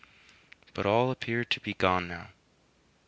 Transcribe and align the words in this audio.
But 0.73 0.87
all 0.87 1.11
appeared 1.11 1.51
to 1.51 1.59
be 1.59 1.75
gone 1.75 2.07
now. 2.07 2.29